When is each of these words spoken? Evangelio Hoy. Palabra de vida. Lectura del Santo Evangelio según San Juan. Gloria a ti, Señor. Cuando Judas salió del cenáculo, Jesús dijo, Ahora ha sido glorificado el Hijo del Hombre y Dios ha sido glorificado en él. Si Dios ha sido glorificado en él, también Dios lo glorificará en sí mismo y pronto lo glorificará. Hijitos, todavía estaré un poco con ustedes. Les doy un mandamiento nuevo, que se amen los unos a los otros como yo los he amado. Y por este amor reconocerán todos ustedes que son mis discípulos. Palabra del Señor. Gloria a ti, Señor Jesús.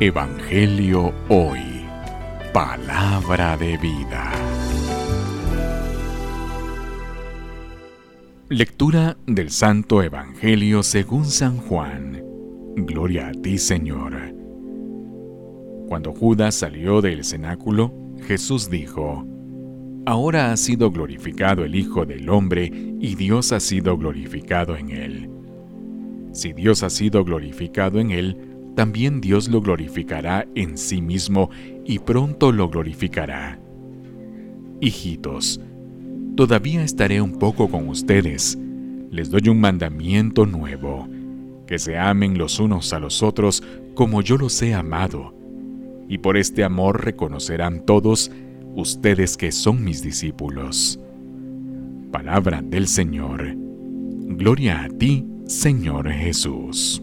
Evangelio 0.00 1.12
Hoy. 1.28 1.60
Palabra 2.52 3.56
de 3.56 3.76
vida. 3.76 4.32
Lectura 8.48 9.16
del 9.26 9.50
Santo 9.50 10.02
Evangelio 10.02 10.82
según 10.82 11.24
San 11.24 11.58
Juan. 11.58 12.20
Gloria 12.76 13.28
a 13.28 13.32
ti, 13.32 13.58
Señor. 13.58 14.14
Cuando 15.86 16.12
Judas 16.12 16.56
salió 16.56 17.00
del 17.00 17.22
cenáculo, 17.22 17.92
Jesús 18.26 18.70
dijo, 18.70 19.24
Ahora 20.04 20.52
ha 20.52 20.56
sido 20.56 20.90
glorificado 20.90 21.64
el 21.64 21.76
Hijo 21.76 22.04
del 22.06 22.28
Hombre 22.28 22.70
y 22.98 23.14
Dios 23.14 23.52
ha 23.52 23.60
sido 23.60 23.96
glorificado 23.96 24.76
en 24.76 24.90
él. 24.90 25.30
Si 26.32 26.52
Dios 26.52 26.82
ha 26.82 26.90
sido 26.90 27.24
glorificado 27.24 28.00
en 28.00 28.10
él, 28.10 28.51
también 28.74 29.20
Dios 29.20 29.48
lo 29.48 29.60
glorificará 29.60 30.46
en 30.54 30.78
sí 30.78 31.02
mismo 31.02 31.50
y 31.84 31.98
pronto 31.98 32.52
lo 32.52 32.68
glorificará. 32.68 33.60
Hijitos, 34.80 35.60
todavía 36.36 36.82
estaré 36.82 37.20
un 37.20 37.38
poco 37.38 37.68
con 37.68 37.88
ustedes. 37.88 38.58
Les 39.10 39.30
doy 39.30 39.48
un 39.48 39.60
mandamiento 39.60 40.46
nuevo, 40.46 41.06
que 41.66 41.78
se 41.78 41.98
amen 41.98 42.38
los 42.38 42.58
unos 42.58 42.92
a 42.92 42.98
los 42.98 43.22
otros 43.22 43.62
como 43.94 44.22
yo 44.22 44.38
los 44.38 44.60
he 44.62 44.74
amado. 44.74 45.34
Y 46.08 46.18
por 46.18 46.36
este 46.36 46.64
amor 46.64 47.04
reconocerán 47.04 47.84
todos 47.84 48.30
ustedes 48.74 49.36
que 49.36 49.52
son 49.52 49.84
mis 49.84 50.02
discípulos. 50.02 50.98
Palabra 52.10 52.62
del 52.62 52.88
Señor. 52.88 53.54
Gloria 53.54 54.84
a 54.84 54.88
ti, 54.88 55.26
Señor 55.46 56.10
Jesús. 56.10 57.02